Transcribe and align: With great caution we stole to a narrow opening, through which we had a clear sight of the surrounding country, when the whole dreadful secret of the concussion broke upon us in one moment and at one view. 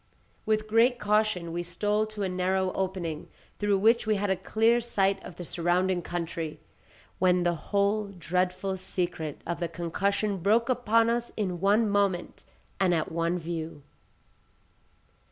With 0.47 0.67
great 0.67 0.97
caution 0.97 1.51
we 1.53 1.61
stole 1.61 2.07
to 2.07 2.23
a 2.23 2.27
narrow 2.27 2.73
opening, 2.73 3.27
through 3.59 3.77
which 3.77 4.07
we 4.07 4.15
had 4.15 4.31
a 4.31 4.35
clear 4.35 4.81
sight 4.81 5.23
of 5.23 5.35
the 5.35 5.45
surrounding 5.45 6.01
country, 6.01 6.59
when 7.19 7.43
the 7.43 7.53
whole 7.53 8.05
dreadful 8.07 8.77
secret 8.77 9.41
of 9.45 9.59
the 9.59 9.67
concussion 9.69 10.37
broke 10.37 10.69
upon 10.69 11.11
us 11.11 11.29
in 11.37 11.59
one 11.61 11.87
moment 11.87 12.43
and 12.79 12.95
at 12.95 13.11
one 13.11 13.37
view. 13.37 13.83